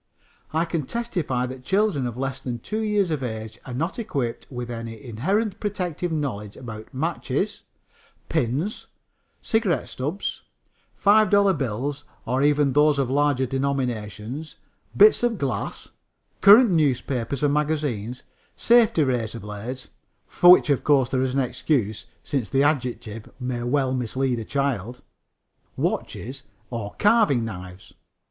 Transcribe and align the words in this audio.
I 0.51 0.65
can 0.65 0.87
testify 0.87 1.45
that 1.45 1.63
children 1.63 2.07
of 2.07 2.17
less 2.17 2.41
than 2.41 2.57
two 2.57 2.79
years 2.81 3.11
of 3.11 3.21
age 3.21 3.59
are 3.67 3.73
not 3.75 3.99
equipped 3.99 4.47
with 4.49 4.71
any 4.71 4.99
inherited 4.99 5.59
protective 5.59 6.11
knowledge 6.11 6.57
about 6.57 6.91
matches, 6.91 7.61
pins, 8.27 8.87
cigarette 9.43 9.89
stubs, 9.89 10.41
$5 11.05 11.55
bills, 11.55 12.03
or 12.25 12.41
even 12.41 12.73
those 12.73 12.97
of 12.97 13.11
larger 13.11 13.45
denominations; 13.45 14.57
bits 14.97 15.21
of 15.21 15.37
glass, 15.37 15.89
current 16.41 16.71
newspapers 16.71 17.43
or 17.43 17.49
magazines, 17.49 18.23
safety 18.55 19.03
razor 19.03 19.39
blades 19.39 19.89
(for 20.25 20.49
which, 20.49 20.71
of 20.71 20.83
course, 20.83 21.09
there 21.09 21.21
is 21.21 21.35
an 21.35 21.41
excuse, 21.41 22.07
since 22.23 22.49
the 22.49 22.63
adjective 22.63 23.29
may 23.39 23.61
well 23.61 23.93
mislead 23.93 24.39
a 24.39 24.45
child), 24.45 25.03
watches 25.77 26.41
or 26.71 26.95
carving 26.97 27.45
knives. 27.45 27.93